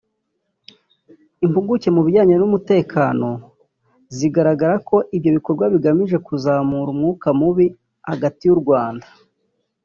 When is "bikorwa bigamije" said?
5.37-6.17